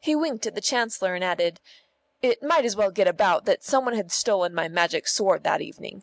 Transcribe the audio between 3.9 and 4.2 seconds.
had